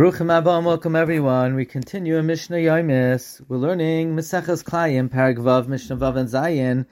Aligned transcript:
Baruch 0.00 0.14
Haba 0.14 0.64
welcome 0.64 0.96
everyone. 0.96 1.54
We 1.56 1.66
continue 1.66 2.16
in 2.16 2.24
Mishnah 2.24 2.56
Yomis. 2.56 3.38
We're 3.46 3.58
learning 3.58 4.16
Maseches 4.16 4.64
Klayim, 4.64 5.10
Perek 5.10 5.36
Vav, 5.36 5.68
Mishnah 5.68 5.98
Vav 5.98 6.16
and 6.16 6.26
Zayin, 6.26 6.86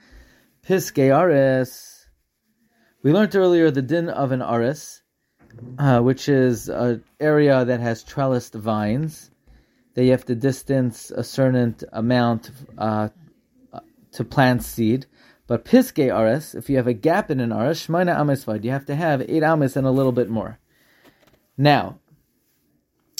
Piskei 0.63 1.09
Aris. 1.11 2.05
We 3.01 3.11
learned 3.11 3.35
earlier 3.35 3.71
the 3.71 3.81
din 3.81 4.09
of 4.09 4.31
an 4.31 4.43
Aris, 4.43 5.01
uh, 5.79 6.01
which 6.01 6.29
is 6.29 6.69
an 6.69 7.03
area 7.19 7.65
that 7.65 7.79
has 7.79 8.03
trellised 8.03 8.53
vines. 8.53 9.31
That 9.95 10.03
you 10.03 10.11
have 10.11 10.25
to 10.25 10.35
distance 10.35 11.09
a 11.09 11.23
certain 11.23 11.77
amount 11.91 12.51
uh, 12.77 13.09
to 14.11 14.23
plant 14.23 14.61
seed. 14.61 15.07
But 15.47 15.65
Piskei 15.65 16.15
Aris, 16.15 16.53
if 16.53 16.69
you 16.69 16.77
have 16.77 16.85
a 16.85 16.93
gap 16.93 17.31
in 17.31 17.39
an 17.39 17.51
Aris, 17.51 17.87
Shmaina 17.87 18.15
Amis 18.15 18.45
you 18.63 18.69
have 18.69 18.85
to 18.85 18.95
have 18.95 19.23
eight 19.23 19.41
Amis 19.41 19.75
and 19.75 19.87
a 19.87 19.91
little 19.91 20.11
bit 20.11 20.29
more. 20.29 20.59
Now, 21.57 21.97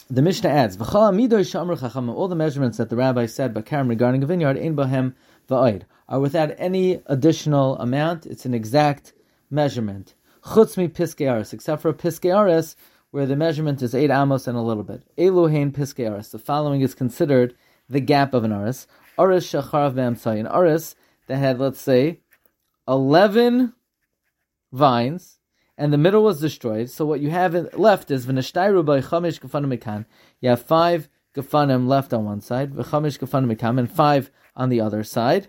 the 0.09 0.21
Mishnah 0.21 0.49
adds, 0.49 0.77
all 0.79 1.11
the 1.11 2.35
measurements 2.35 2.77
that 2.77 2.89
the 2.89 2.95
rabbi 2.95 3.25
said 3.27 3.53
Bakarim 3.53 3.89
regarding 3.89 4.23
a 4.23 4.25
vineyard, 4.25 4.57
in 4.57 4.75
Bohem 4.75 5.13
Va'id, 5.47 5.83
are 6.07 6.19
without 6.19 6.51
any 6.57 7.01
additional 7.05 7.77
amount. 7.77 8.25
It's 8.25 8.45
an 8.45 8.53
exact 8.53 9.13
measurement. 9.51 10.15
Piskei 10.43 11.31
Aris, 11.31 11.53
except 11.53 11.81
for 11.83 11.93
Piskei 11.93 12.35
Aris, 12.35 12.75
where 13.11 13.25
the 13.25 13.35
measurement 13.35 13.81
is 13.81 13.95
8 13.95 14.09
amos 14.11 14.47
and 14.47 14.57
a 14.57 14.61
little 14.61 14.83
bit. 14.83 15.03
Eluhain 15.17 15.71
Piskearis. 15.71 16.31
The 16.31 16.39
following 16.39 16.81
is 16.81 16.93
considered 16.93 17.55
the 17.89 17.99
gap 17.99 18.33
of 18.33 18.43
an 18.43 18.53
aris. 18.53 18.87
Aris 19.17 19.51
Shacharav 19.51 19.93
Bamsai. 19.93 20.39
An 20.39 20.47
aris 20.47 20.95
that 21.27 21.37
had, 21.37 21.59
let's 21.59 21.81
say, 21.81 22.19
11 22.87 23.73
vines, 24.71 25.38
and 25.79 25.93
the 25.93 25.97
middle 25.97 26.21
was 26.21 26.41
destroyed. 26.41 26.89
So 26.89 27.05
what 27.05 27.21
you 27.21 27.29
have 27.29 27.53
left 27.73 28.11
is 28.11 28.25
v'nishtayru 28.25 28.85
by 28.85 28.99
chamish 28.99 29.39
gefanim 29.39 29.79
mekan. 29.79 30.05
You 30.41 30.49
have 30.49 30.61
five 30.61 31.07
gefanim 31.33 31.87
left 31.87 32.13
on 32.13 32.25
one 32.25 32.41
side, 32.41 32.73
v'chamish 32.73 33.17
gefanim 33.17 33.79
and 33.79 33.89
five 33.89 34.29
on 34.57 34.67
the 34.67 34.81
other 34.81 35.05
side. 35.05 35.47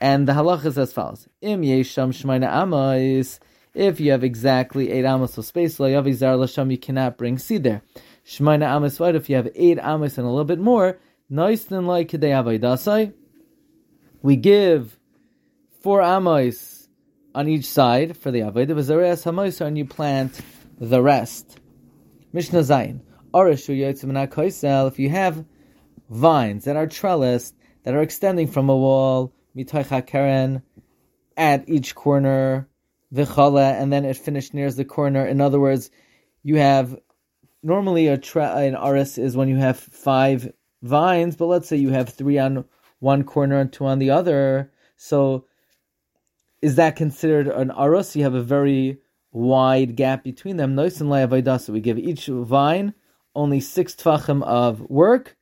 And 0.00 0.26
the 0.26 0.32
halach 0.32 0.64
is 0.64 0.78
as 0.78 0.94
follows: 0.94 1.28
Im 1.42 1.60
yesham 1.62 2.14
shmayna 2.14 2.50
amos. 2.62 3.40
If 3.74 4.00
you 4.00 4.10
have 4.12 4.24
exactly 4.24 4.90
eight 4.90 5.04
amos 5.04 5.36
of 5.36 5.44
space, 5.44 5.78
lo 5.78 5.86
yavizar 5.86 6.38
lasham, 6.38 6.70
you 6.70 6.78
cannot 6.78 7.18
bring 7.18 7.36
seed 7.36 7.62
there. 7.62 7.82
Shmayna 8.24 8.74
amos. 8.74 8.98
What 8.98 9.16
if 9.16 9.28
you 9.28 9.36
have 9.36 9.50
eight 9.54 9.78
amos 9.82 10.16
and 10.16 10.26
a 10.26 10.30
little 10.30 10.46
bit 10.46 10.58
more? 10.58 10.98
Nice 11.28 11.64
than 11.64 11.86
like 11.86 12.14
We 14.22 14.36
give 14.36 14.98
four 15.82 16.00
amos 16.00 16.77
on 17.34 17.48
each 17.48 17.66
side 17.66 18.16
for 18.16 18.30
the 18.30 18.40
avodah. 18.40 18.70
V'zareas 18.70 19.24
hamoiser, 19.24 19.66
and 19.66 19.78
you 19.78 19.84
plant 19.84 20.40
the 20.80 21.02
rest. 21.02 21.60
Mishnah 22.32 22.60
Zayin. 22.60 23.00
If 23.34 24.98
you 24.98 25.10
have 25.10 25.44
vines 26.08 26.64
that 26.64 26.76
are 26.76 26.86
trellised, 26.86 27.52
that 27.84 27.94
are 27.94 28.02
extending 28.02 28.46
from 28.46 28.68
a 28.68 28.76
wall, 28.76 29.34
mitoicha 29.56 30.06
keren, 30.06 30.62
at 31.36 31.68
each 31.68 31.94
corner, 31.94 32.68
v'chala, 33.12 33.80
and 33.80 33.92
then 33.92 34.04
it 34.04 34.16
finished 34.16 34.54
near 34.54 34.70
the 34.70 34.84
corner. 34.84 35.26
In 35.26 35.40
other 35.40 35.60
words, 35.60 35.90
you 36.42 36.56
have 36.56 36.98
normally 37.62 38.08
a 38.08 38.16
tra- 38.16 38.56
an 38.56 38.74
aris 38.74 39.18
is 39.18 39.36
when 39.36 39.48
you 39.48 39.56
have 39.56 39.78
five 39.78 40.52
vines, 40.82 41.36
but 41.36 41.46
let's 41.46 41.68
say 41.68 41.76
you 41.76 41.90
have 41.90 42.08
three 42.08 42.38
on 42.38 42.64
one 43.00 43.24
corner 43.24 43.58
and 43.58 43.72
two 43.72 43.86
on 43.86 43.98
the 43.98 44.10
other. 44.10 44.72
So 44.96 45.46
is 46.62 46.76
that 46.76 46.96
considered 46.96 47.48
an 47.48 47.70
arus? 47.70 48.14
You 48.16 48.22
have 48.24 48.34
a 48.34 48.42
very 48.42 48.98
wide 49.32 49.96
gap 49.96 50.24
between 50.24 50.56
them. 50.56 50.74
Nois 50.74 51.00
and 51.00 51.72
We 51.72 51.80
give 51.80 51.98
each 51.98 52.26
vine 52.26 52.94
only 53.34 53.60
six 53.60 53.94
tefachim 53.94 54.42
of 54.42 54.80
work, 54.90 55.36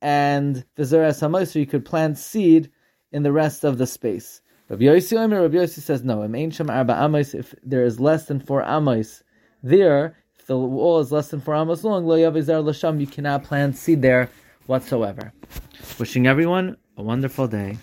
and 0.00 0.64
v'zeres 0.76 1.20
hamoiser 1.20 1.56
you 1.56 1.66
could 1.66 1.84
plant 1.84 2.16
seed 2.16 2.70
in 3.12 3.22
the 3.22 3.32
rest 3.32 3.64
of 3.64 3.78
the 3.78 3.86
space. 3.86 4.40
Rabbi 4.68 4.84
Yossi 4.84 5.18
Omer, 5.18 5.42
Rabbi 5.42 5.56
Yossi 5.56 5.80
says 5.80 6.02
no. 6.02 6.22
arba 6.22 7.04
amos. 7.04 7.34
If 7.34 7.54
there 7.62 7.84
is 7.84 8.00
less 8.00 8.26
than 8.26 8.40
four 8.40 8.62
amos 8.62 9.22
there, 9.62 10.16
if 10.38 10.46
the 10.46 10.56
wall 10.56 11.00
is 11.00 11.12
less 11.12 11.28
than 11.28 11.40
four 11.40 11.54
amos 11.54 11.84
long, 11.84 12.06
lo 12.06 12.16
yavizer 12.16 12.64
lasham, 12.64 12.98
you 12.98 13.06
cannot 13.06 13.44
plant 13.44 13.76
seed 13.76 14.00
there 14.00 14.30
whatsoever. 14.66 15.32
Wishing 15.98 16.26
everyone 16.26 16.76
a 16.96 17.02
wonderful 17.02 17.46
day. 17.46 17.76